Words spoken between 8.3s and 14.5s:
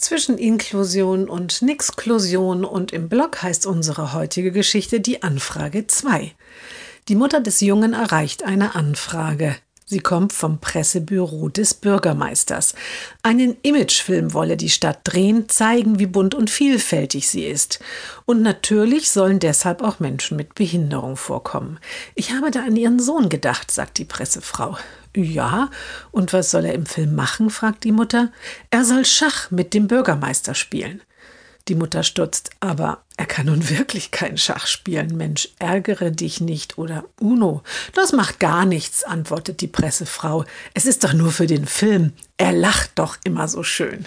eine Anfrage. Sie kommt vom Pressebüro des Bürgermeisters. Einen Imagefilm